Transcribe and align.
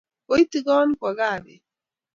Koitigon 0.27 0.89
kwo 0.99 1.09
kaa 1.19 1.37
bet 1.43 1.63